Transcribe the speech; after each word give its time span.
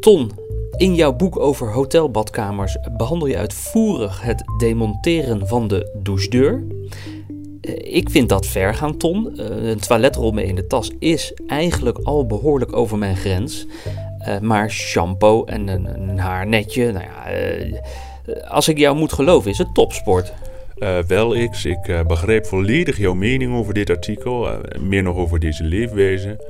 Ton, 0.00 0.30
in 0.76 0.94
jouw 0.94 1.12
boek 1.12 1.38
over 1.38 1.72
hotelbadkamers 1.72 2.76
behandel 2.96 3.28
je 3.28 3.36
uitvoerig 3.36 4.22
het 4.22 4.44
demonteren 4.58 5.48
van 5.48 5.68
de 5.68 5.98
douchedeur. 6.02 6.64
Eh, 7.60 7.96
Ik 7.96 8.10
vind 8.10 8.28
dat 8.28 8.46
ver 8.46 8.74
gaan, 8.74 8.96
Ton. 8.96 9.38
Eh, 9.38 9.68
Een 9.68 9.80
toiletrol 9.80 10.30
mee 10.32 10.46
in 10.46 10.54
de 10.54 10.66
tas 10.66 10.90
is 10.98 11.32
eigenlijk 11.46 11.98
al 11.98 12.26
behoorlijk 12.26 12.76
over 12.76 12.98
mijn 12.98 13.16
grens. 13.16 13.66
Eh, 14.18 14.38
maar 14.38 14.70
shampoo 14.70 15.44
en 15.44 15.68
een, 15.68 16.18
haarnetje, 16.18 16.92
nou 16.92 17.04
ja, 17.04 17.30
als 18.48 18.68
ik 18.68 18.78
jou 18.78 18.96
moet 18.96 19.12
geloven, 19.12 19.50
is 19.50 19.58
het 19.58 19.74
topsport. 19.74 20.32
Eh, 20.80 20.98
wel, 20.98 21.48
X, 21.48 21.64
ik 21.64 21.88
eh, 21.88 22.00
begrijp 22.06 22.46
volledig 22.46 22.98
jouw 22.98 23.14
mening 23.14 23.54
over 23.54 23.74
dit 23.74 23.90
artikel. 23.90 24.50
eh, 24.50 24.80
meer 24.80 25.02
nog 25.02 25.16
over 25.16 25.38
deze 25.38 25.64
leefwijze. 25.64 26.44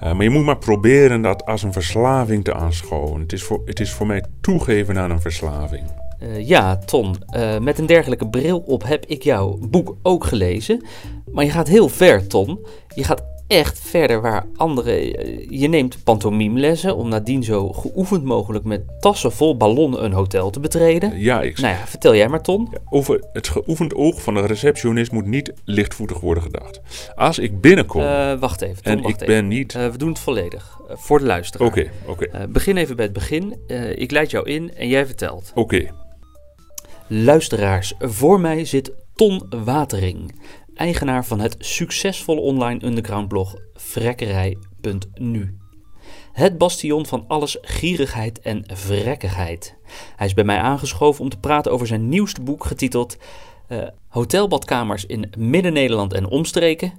Eh, 0.00 0.12
maar 0.12 0.22
je 0.22 0.30
moet 0.30 0.44
maar 0.44 0.58
proberen 0.58 1.22
dat 1.22 1.44
als 1.46 1.62
een 1.62 1.72
verslaving 1.72 2.44
te 2.44 2.54
aanschouwen. 2.54 3.20
Het 3.20 3.32
is 3.32 3.42
voor, 3.42 3.62
het 3.64 3.80
is 3.80 3.92
voor 3.92 4.06
mij 4.06 4.24
toegeven 4.40 4.98
aan 4.98 5.10
een 5.10 5.20
verslaving. 5.20 5.82
Ja, 6.38 6.76
Ton, 6.76 7.16
met 7.60 7.78
een 7.78 7.86
dergelijke 7.86 8.28
bril 8.28 8.58
op 8.58 8.82
heb 8.86 9.06
ik 9.06 9.22
jouw 9.22 9.58
boek 9.70 9.96
ook 10.02 10.24
gelezen. 10.24 10.84
Maar 11.32 11.44
je 11.44 11.50
gaat 11.50 11.68
heel 11.68 11.88
ver, 11.88 12.26
Ton. 12.26 12.66
Je 12.94 13.04
gaat 13.04 13.24
echt 13.46 13.78
verder 13.80 14.20
waar 14.20 14.46
anderen. 14.56 15.14
eh, 15.14 15.46
je 15.60 15.68
neemt 15.68 16.04
pantomimelessen 16.04 16.96
om 16.96 17.08
nadien 17.08 17.42
zo 17.44 17.72
geoefend 17.72 18.24
mogelijk 18.24 18.64
met 18.64 18.82
tassen 19.00 19.32
vol 19.32 19.56
ballonnen 19.56 20.04
een 20.04 20.12
hotel 20.12 20.50
te 20.50 20.60
betreden. 20.60 21.18
Ja, 21.20 21.50
X. 21.50 21.60
Nou 21.60 21.74
ja, 21.74 21.86
vertel 21.86 22.14
jij 22.14 22.28
maar, 22.28 22.42
Ton. 22.42 22.68
Over 22.90 23.24
het 23.32 23.48
geoefend 23.48 23.94
oog 23.94 24.22
van 24.22 24.34
de 24.34 24.46
receptionist 24.46 25.12
moet 25.12 25.26
niet 25.26 25.52
lichtvoetig 25.64 26.20
worden 26.20 26.42
gedacht. 26.42 26.80
Als 27.14 27.38
ik 27.38 27.60
binnenkom 27.60 28.02
Eh, 28.02 28.32
wacht 28.38 28.62
even, 28.62 28.82
Ton, 28.82 28.92
en 28.92 29.02
wacht 29.02 29.14
ik 29.14 29.28
even. 29.28 29.34
ben 29.34 29.48
niet... 29.48 29.74
Eh, 29.74 29.88
we 29.88 29.98
doen 29.98 30.08
het 30.08 30.18
volledig. 30.18 30.78
Voor 30.88 31.18
de 31.18 31.24
luisteraar. 31.24 31.68
Oké, 31.68 31.90
oké, 32.06 32.46
begin 32.48 32.76
even 32.76 32.96
bij 32.96 33.04
het 33.04 33.14
begin. 33.14 33.58
Ik 33.94 34.10
leid 34.10 34.30
jou 34.30 34.48
in 34.50 34.74
en 34.74 34.88
jij 34.88 35.06
vertelt. 35.06 35.52
oké. 35.54 35.90
Luisteraars, 37.08 37.94
voor 37.98 38.40
mij 38.40 38.64
zit 38.64 38.92
Ton 39.14 39.42
Watering, 39.64 40.34
eigenaar 40.74 41.24
van 41.24 41.40
het 41.40 41.56
succesvolle 41.58 42.40
online 42.40 42.86
underground 42.86 43.28
blog 43.28 43.54
vrekkerij.nu. 43.74 45.58
Het 46.32 46.58
bastion 46.58 47.06
van 47.06 47.24
alles 47.28 47.58
gierigheid 47.60 48.40
en 48.40 48.64
vrekkigheid. 48.66 49.76
Hij 50.16 50.26
is 50.26 50.34
bij 50.34 50.44
mij 50.44 50.58
aangeschoven 50.58 51.22
om 51.22 51.28
te 51.28 51.38
praten 51.38 51.72
over 51.72 51.86
zijn 51.86 52.08
nieuwste 52.08 52.40
boek 52.40 52.64
getiteld 52.64 53.16
eh, 53.68 53.78
Hotelbadkamers 54.08 55.06
in 55.06 55.30
Midden-Nederland 55.38 56.12
en 56.12 56.26
omstreken 56.26 56.92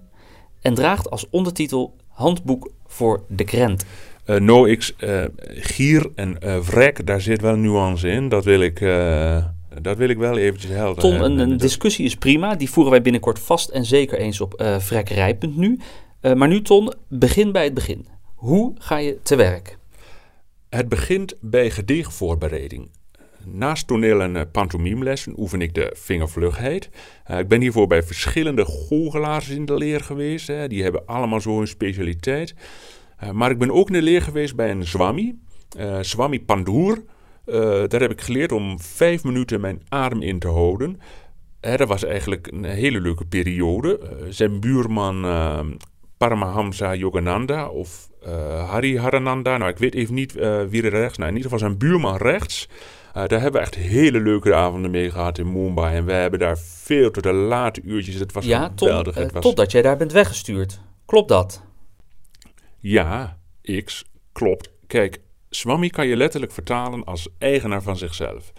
en 0.61 0.73
draagt 0.73 1.09
als 1.09 1.29
ondertitel 1.29 1.95
Handboek 2.07 2.71
voor 2.87 3.23
de 3.27 3.43
krent. 3.43 3.85
Eh 4.25 4.39
no, 4.39 4.75
X, 4.75 4.95
eh, 4.95 5.23
gier 5.47 6.09
en 6.15 6.37
vrek, 6.63 7.05
daar 7.05 7.21
zit 7.21 7.41
wel 7.41 7.55
nuance 7.55 8.09
in. 8.09 8.29
Dat 8.29 8.45
wil 8.45 8.61
ik, 8.61 8.79
dat 9.81 9.97
wil 9.97 10.09
ik 10.09 10.17
wel 10.17 10.37
eventjes 10.37 10.71
helder 10.71 11.01
Ton, 11.01 11.11
hebben. 11.11 11.39
een, 11.39 11.57
discussie 11.57 12.05
is 12.05 12.15
prima. 12.15 12.55
Die 12.55 12.69
voeren 12.69 12.91
wij 12.91 13.01
binnenkort 13.01 13.39
vast 13.39 13.69
en 13.69 13.85
zeker 13.85 14.17
eens 14.19 14.41
op 14.41 14.53
eh 14.53 14.79
vrekkerij.nu. 14.79 15.79
Eh, 16.21 16.33
maar 16.33 16.47
nu, 16.47 16.61
Ton, 16.61 16.93
begin 17.07 17.51
bij 17.51 17.63
het 17.63 17.73
begin. 17.73 18.05
Hoe 18.35 18.73
ga 18.77 18.97
je 18.97 19.19
te 19.23 19.35
werk? 19.35 19.77
Het 20.69 20.89
begint 20.89 21.35
bij 21.41 21.69
gedichtvoorbereiding. 21.69 22.89
Naast 23.43 23.87
toneel- 23.87 24.21
en 24.21 24.35
uh, 24.35 24.41
pantomimelessen 24.51 25.33
oefen 25.39 25.61
ik 25.61 25.73
de 25.73 25.91
vingervlugheid. 25.97 26.89
Eh, 27.23 27.39
ik 27.39 27.47
ben 27.47 27.61
hiervoor 27.61 27.87
bij 27.87 28.03
verschillende 28.03 28.65
goochelaars 28.65 29.49
in 29.49 29.65
de 29.65 29.73
leer 29.73 30.01
geweest. 30.01 30.47
Hè. 30.47 30.67
Die 30.67 30.83
hebben 30.83 31.05
allemaal 31.05 31.41
zo 31.41 31.57
hun 31.57 31.67
specialiteit. 31.67 32.55
Eh, 33.17 33.31
maar 33.31 33.51
ik 33.51 33.57
ben 33.57 33.71
ook 33.71 33.87
in 33.87 33.93
de 33.93 34.01
leer 34.01 34.21
geweest 34.21 34.55
bij 34.55 34.71
een 34.71 34.83
zwami. 34.87 35.39
eh 35.77 35.99
zwami 36.01 36.41
Pandoer. 36.41 37.03
Eh, 37.45 37.83
daar 37.87 38.01
heb 38.01 38.11
ik 38.11 38.21
geleerd 38.21 38.51
om 38.51 38.79
vijf 38.79 39.23
minuten 39.23 39.61
mijn 39.61 39.81
adem 39.89 40.21
in 40.21 40.39
te 40.39 40.47
houden. 40.47 40.99
Hè, 41.61 41.77
dat 41.77 41.87
was 41.87 42.03
eigenlijk 42.03 42.47
een 42.51 42.63
hele 42.63 43.01
leuke 43.01 43.25
periode. 43.25 43.99
Eh, 43.99 44.07
zijn 44.29 44.59
buurman 44.59 45.25
eh, 45.25 45.59
Paramahamsa 46.17 46.95
Yogananda 46.95 47.67
of 47.69 48.09
eh 48.23 48.69
Hari 48.69 48.99
Harananda. 48.99 49.57
Nou, 49.57 49.71
ik 49.71 49.77
weet 49.77 49.95
even 49.95 50.13
niet 50.13 50.33
wie 50.69 50.83
er 50.83 50.89
rechts. 50.89 51.17
Nou, 51.17 51.29
in 51.29 51.35
ieder 51.35 51.51
geval 51.51 51.67
zijn 51.67 51.77
buurman 51.77 52.17
rechts. 52.17 52.67
Eh, 53.15 53.27
daar 53.27 53.41
hebben 53.41 53.59
we 53.61 53.67
echt 53.67 53.75
hele 53.75 54.19
leuke 54.19 54.55
avonden 54.55 54.91
mee 54.91 55.11
gehad 55.11 55.37
in 55.37 55.51
Mumbai. 55.51 55.95
En 55.95 56.05
wij 56.05 56.21
hebben 56.21 56.39
daar 56.39 56.57
veel 56.57 57.11
tot 57.11 57.23
de 57.23 57.31
late 57.33 57.81
uurtjes. 57.83 58.15
Het 58.15 58.31
was 58.33 58.45
Ja, 58.45 58.71
geweldig. 58.75 59.15
het 59.15 59.31
was... 59.31 59.43
totdat 59.43 59.71
jij 59.71 59.81
daar 59.81 59.97
bent 59.97 60.11
weggestuurd. 60.11 60.79
Klopt 61.05 61.29
dat? 61.29 61.63
Ja, 62.79 63.37
X, 63.83 64.05
klopt. 64.31 64.71
Kijk, 64.87 65.19
Swami 65.49 65.89
kan 65.89 66.07
je 66.07 66.15
letterlijk 66.15 66.51
vertalen 66.51 67.03
als 67.03 67.29
eigenaar 67.37 67.81
van 67.81 67.97
zichzelf. 67.97 68.53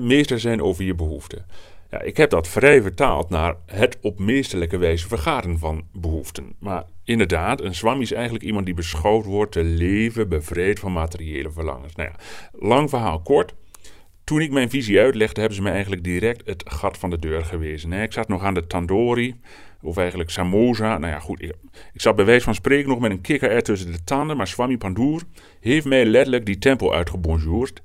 Meester 0.00 0.40
zijn 0.40 0.62
over 0.62 0.84
je 0.84 0.94
behoeften. 0.94 1.46
Ja, 1.90 2.00
ik 2.00 2.16
heb 2.16 2.30
dat 2.30 2.48
vrij 2.48 2.82
vertaald 2.82 3.30
naar 3.30 3.56
het 3.66 3.98
op 4.00 4.18
meesterlijke 4.18 4.76
wijze 4.76 5.08
vergaren 5.08 5.58
van 5.58 5.88
behoeften. 5.92 6.54
Maar 6.58 6.84
inderdaad, 7.04 7.60
een 7.60 7.74
Swami 7.74 8.02
is 8.02 8.12
eigenlijk 8.12 8.44
iemand 8.44 8.66
die 8.66 8.74
beschouwd 8.74 9.24
wordt 9.24 9.52
te 9.52 9.62
leven 9.62 10.28
bevrijd 10.28 10.78
van 10.78 10.92
materiële 10.92 11.50
verlangens. 11.50 11.94
Nou 11.94 12.08
ja, 12.08 12.16
lang 12.52 12.90
verhaal 12.90 13.20
kort. 13.20 13.54
Toen 14.24 14.40
ik 14.40 14.50
mijn 14.50 14.70
visie 14.70 15.00
uitlegde, 15.00 15.40
hebben 15.40 15.56
ze 15.56 15.62
me 15.62 15.70
eigenlijk 15.70 16.04
direct 16.04 16.46
het 16.46 16.64
gat 16.66 16.98
van 16.98 17.10
de 17.10 17.18
deur 17.18 17.44
gewezen. 17.44 17.92
Ik 17.92 18.12
zat 18.12 18.28
nog 18.28 18.42
aan 18.42 18.54
de 18.54 18.66
tandoori, 18.66 19.34
of 19.80 19.96
eigenlijk 19.96 20.30
samosa. 20.30 20.98
Nou 20.98 21.12
ja, 21.12 21.18
goed, 21.18 21.42
ik, 21.42 21.52
ik 21.92 22.00
zat 22.00 22.16
bij 22.16 22.24
wijze 22.24 22.44
van 22.44 22.54
spreken 22.54 22.88
nog 22.88 22.98
met 22.98 23.10
een 23.10 23.20
kikker 23.20 23.50
er 23.50 23.62
tussen 23.62 23.92
de 23.92 24.04
tanden. 24.04 24.36
Maar 24.36 24.46
Swami 24.46 24.78
Pandoer 24.78 25.22
heeft 25.60 25.86
mij 25.86 26.04
letterlijk 26.04 26.46
die 26.46 26.58
tempel 26.58 26.94
uitgebonjourd. 26.94 27.82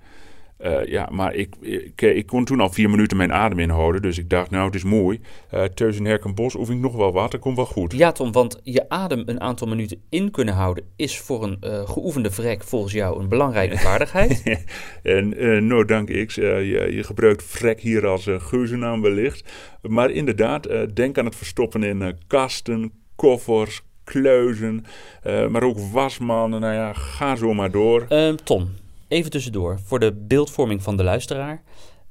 Eh, 0.60 0.86
ja, 0.86 1.10
maar 1.12 1.34
ik, 1.34 1.56
ik, 1.62 2.02
ik 2.02 2.26
kon 2.26 2.46
toen 2.46 2.60
al 2.60 2.70
vier 2.70 2.90
minuten 2.90 3.18
mijn 3.18 3.34
adem 3.34 3.60
inhouden. 3.60 4.02
Dus 4.02 4.18
ik 4.18 4.30
dacht, 4.30 4.50
nou, 4.50 4.66
het 4.66 4.76
is 4.76 4.84
mooi. 4.84 5.20
Eh 5.50 5.64
thuis 5.64 5.98
in 5.98 6.06
Herkenbos 6.06 6.56
oefen 6.56 6.76
ik 6.76 6.82
nog 6.82 6.96
wel 6.96 7.12
wat, 7.12 7.32
dat 7.32 7.40
komt 7.40 7.56
wel 7.56 7.66
goed. 7.66 7.94
Ja, 7.94 8.12
Tom, 8.12 8.32
want 8.32 8.60
je 8.64 8.90
adem 8.90 9.24
een 9.26 9.42
aantal 9.42 9.68
minuten 9.68 10.02
in 10.10 10.32
kunnen 10.32 10.54
houden 10.54 10.84
is 10.96 11.20
voor 11.20 11.44
een 11.44 11.58
eh, 11.62 11.90
geoefende 11.90 12.32
vrek 12.32 12.64
volgens 12.64 12.94
jou 12.94 13.20
een 13.20 13.30
belangrijke 13.30 13.78
vaardigheid. 13.88 14.44
En 15.04 15.38
eh 15.38 15.62
nou, 15.62 15.86
dank 15.86 16.26
X. 16.26 16.38
Eh, 16.38 16.46
je, 16.72 16.96
je 16.96 17.04
gebruikt 17.04 17.44
vrek 17.44 17.80
hier 17.82 18.08
als 18.08 18.28
uh, 18.28 18.40
geuzennaam 18.40 19.02
wellicht. 19.02 19.52
Maar 19.82 20.12
inderdaad, 20.12 20.66
eh, 20.66 20.82
denk 20.94 21.18
aan 21.18 21.26
het 21.26 21.36
verstoppen 21.36 21.84
in 21.84 22.02
eh, 22.02 22.14
kasten, 22.28 22.92
koffers, 23.16 23.82
kluizen. 24.04 24.86
eh, 25.24 25.48
maar 25.48 25.64
ook 25.64 25.78
wasmannen. 25.92 26.62
Nou 26.62 26.74
ja, 26.74 26.94
ga 26.94 27.36
zo 27.36 27.54
maar 27.54 27.72
door. 27.72 28.06
Ehm, 28.10 28.36
Tom, 28.44 28.70
even 29.10 29.32
tussendoor, 29.32 29.80
voor 29.84 30.00
de 30.00 30.14
beeldvorming 30.14 30.84
van 30.84 30.98
de 30.98 31.04
luisteraar. 31.04 31.64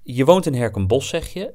Je 0.02 0.24
woont 0.24 0.46
in 0.46 0.54
Herkenbos, 0.54 1.08
zeg 1.08 1.32
je. 1.32 1.52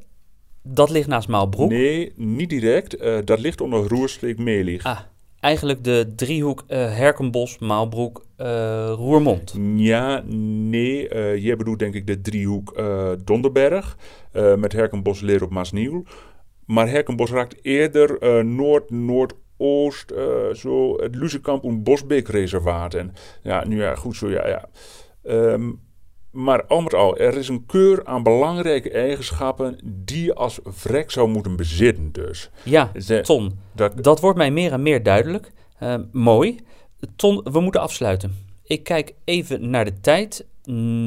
Dat 0.63 0.89
ligt 0.89 1.07
naast 1.07 1.27
Maalbroek. 1.27 1.69
Nee, 1.69 2.13
niet 2.15 2.49
direct. 2.49 2.95
Eh, 2.95 3.17
dat 3.25 3.39
ligt 3.39 3.61
onder 3.61 3.87
Roerstreek 3.87 4.37
Melig. 4.37 4.83
Ah, 4.83 4.99
eigenlijk 5.39 5.83
de 5.83 6.13
driehoek 6.15 6.63
eh, 6.67 6.77
Herkenbos, 6.95 7.57
Maalbroek, 7.59 8.25
eh, 8.35 8.93
Roermond. 8.95 9.53
Ja, 9.75 10.23
nee. 10.27 11.09
eh 11.09 11.43
jij 11.43 11.55
bedoelt 11.55 11.79
denk 11.79 11.93
ik 11.93 12.07
de 12.07 12.21
driehoek 12.21 12.71
eh, 12.71 13.11
Donderberg. 13.23 13.97
met 14.57 14.73
Herkenbos 14.73 15.21
leer 15.21 15.43
op 15.43 15.49
Maasnieuw. 15.49 16.03
Maar 16.65 16.89
Herkenbos 16.89 17.31
raakt 17.31 17.55
eerder 17.65 18.45
Noord, 18.45 18.89
Noordoost. 18.89 20.11
eh, 20.11 20.53
zo 20.53 20.97
het 21.01 21.15
Luzekamp 21.15 21.63
en 21.63 21.83
Bosbeek 21.83 22.27
reservaat. 22.27 22.93
En 22.93 23.13
ja, 23.41 23.67
nu 23.67 23.81
ja, 23.81 23.95
goed 23.95 24.15
zo, 24.15 24.29
ja, 24.29 24.47
ja. 24.47 24.69
Ehm, 25.23 25.71
maar 26.31 26.65
al 26.65 26.81
met 26.81 26.93
al, 26.93 27.17
er 27.17 27.37
is 27.37 27.47
een 27.47 27.65
keur 27.65 28.05
aan 28.05 28.23
belangrijke 28.23 28.91
eigenschappen 28.91 29.79
die 30.05 30.23
je 30.23 30.33
als 30.35 30.59
vrek 30.63 31.11
zou 31.11 31.29
moeten 31.29 31.55
bezitten 31.55 32.11
dus. 32.11 32.49
Ja, 32.63 32.91
Ze- 32.99 33.21
Ton, 33.21 33.59
Dat, 33.75 34.03
dat 34.03 34.19
wordt 34.19 34.37
mij 34.37 34.51
meer 34.51 34.71
en 34.71 34.81
meer 34.81 35.03
duidelijk. 35.03 35.51
Eh, 35.79 35.95
mooi. 36.11 36.59
Ton, 37.15 37.41
we 37.51 37.59
moeten 37.59 37.81
afsluiten. 37.81 38.35
Ik 38.63 38.83
kijk 38.83 39.13
even 39.23 39.69
naar 39.69 39.85
de 39.85 39.99
tijd. 39.99 40.45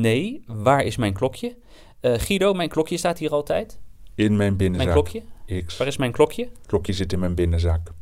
Nee, 0.01 0.43
waar 0.47 0.85
is 0.85 0.97
mijn 0.97 1.13
klokje? 1.13 1.57
Eh, 2.01 2.13
Guido, 2.17 2.53
mijn 2.55 2.69
klokje 2.69 2.97
staat 2.97 3.19
hier 3.19 3.31
altijd. 3.31 3.79
in 4.15 4.27
mijn 4.27 4.37
Mijn 4.37 4.57
binnenzak. 4.57 4.93
klokje? 4.93 5.23
X. 5.67 5.77
Waar 5.77 5.87
is 5.87 5.97
mijn 5.97 6.13
klokje? 6.13 6.49
klokje 6.67 6.93
zit 6.93 7.13
in 7.13 7.19
mijn 7.19 7.35
binnenzak. 7.35 7.93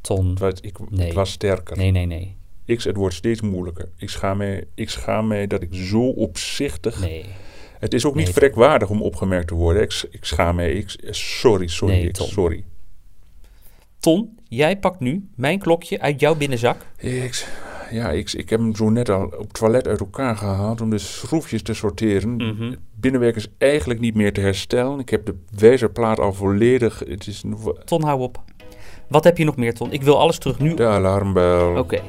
Ton. 0.00 0.28
Het 0.30 0.38
was, 0.38 0.52
ik, 0.60 0.90
Nee. 0.90 1.06
het 1.06 1.14
was 1.14 1.30
sterker. 1.30 1.76
Nee, 1.76 1.90
nee, 1.90 2.06
nee. 2.06 2.36
X, 2.76 2.84
het 2.84 2.96
wordt 2.96 3.14
steeds 3.14 3.40
moeilijker. 3.40 3.88
Ik 3.96 4.08
schaam 4.08 4.36
mij, 4.36 4.64
ik 4.74 4.90
schaam 4.90 5.26
mij 5.26 5.46
dat 5.46 5.62
ik 5.62 5.68
zo 5.74 6.08
opzichtig... 6.08 7.00
Nee. 7.00 7.24
Het 7.78 7.94
is 7.94 8.04
ook 8.06 8.14
niet 8.14 8.24
Nee, 8.24 8.34
vrekwaardig 8.34 8.88
om 8.90 9.02
opgemerkt 9.02 9.48
te 9.48 9.54
worden. 9.54 9.82
Ik, 9.82 10.04
ik 10.10 10.24
schaam 10.24 10.54
mij. 10.56 10.72
Ik, 10.72 10.96
sorry, 11.10 11.66
sorry, 11.68 11.94
Nee, 11.94 12.10
Tom. 12.10 12.26
sorry. 12.26 12.64
Ton, 14.00 14.38
jij 14.48 14.76
pakt 14.78 15.00
nu 15.00 15.28
mijn 15.34 15.58
klokje 15.58 16.00
uit 16.00 16.20
jouw 16.20 16.34
binnenzak. 16.34 16.86
X, 17.28 17.46
ja, 17.90 18.10
ik, 18.10 18.32
ik 18.32 18.50
heb 18.50 18.60
hem 18.60 18.74
zo 18.76 18.90
net 18.90 19.08
al 19.08 19.24
op 19.24 19.38
het 19.38 19.52
toilet 19.54 19.88
uit 19.88 20.00
elkaar 20.00 20.36
gehaald 20.36 20.80
om 20.80 20.90
de 20.90 20.98
schroefjes 20.98 21.62
te 21.62 21.74
sorteren. 21.74 22.40
Het 22.40 22.78
binnenwerk 22.94 23.36
is 23.36 23.48
eigenlijk 23.58 24.00
niet 24.00 24.14
meer 24.14 24.32
te 24.32 24.40
herstellen. 24.40 24.98
Ik 24.98 25.08
heb 25.08 25.26
de 25.26 25.34
wijzerplaat 25.58 26.18
al 26.20 26.32
volledig. 26.32 26.98
Het 27.06 27.26
is 27.26 27.42
Ton, 27.84 28.02
hou 28.04 28.20
op. 28.20 28.42
Wat 29.08 29.24
heb 29.24 29.38
je 29.38 29.44
nog 29.44 29.56
meer, 29.56 29.74
Ton? 29.74 29.92
Ik 29.92 30.02
wil 30.02 30.18
alles 30.18 30.38
terug 30.38 30.58
nu. 30.58 30.74
de 30.74 30.86
alarmbel, 30.86 31.76
Oké, 31.78 32.00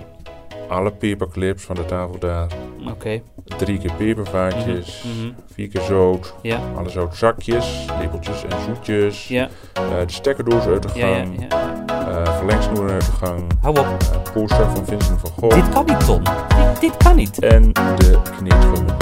alle 0.74 0.92
paperclips 0.92 1.64
van 1.64 1.76
de 1.76 1.86
tafel 1.86 2.20
daar, 2.20 2.48
oké. 2.90 3.22
drie 3.58 3.78
keer 3.78 3.94
pepervaatjes, 3.98 5.04
Mhm, 5.04 5.26
mhm. 5.26 5.34
vier 5.54 5.68
keer 5.68 5.82
zout, 5.82 6.34
Ja, 6.42 6.60
alle 6.78 6.90
zoutzakjes, 6.90 7.86
lepeltjes 8.00 8.44
en 8.44 8.58
zoetjes, 8.66 9.28
ja, 9.28 9.48
eh, 9.74 9.84
de 10.06 10.12
stekkerdoos 10.14 10.66
uit 10.66 10.84
de 10.84 11.00
ja, 11.00 11.08
ja. 11.08 11.16
gang, 11.16 11.48
ja. 11.50 12.36
verlengsnoeren 12.38 12.94
uit 12.94 13.06
de 13.06 13.12
gang, 13.26 13.42
Hou 13.62 13.80
op. 13.80 13.86
eh, 13.86 14.32
poster 14.34 14.70
van 14.70 14.86
Vincent 14.86 15.20
van 15.20 15.30
Gogh 15.40 15.56
Dit 15.56 15.70
kan 15.70 15.86
niet. 15.86 16.08
Dit, 16.08 16.82
dit 16.82 16.98
kan 16.98 17.16
niet. 17.16 17.40
en 17.40 17.72
de 17.74 18.20
kneedgummen. 18.38 18.96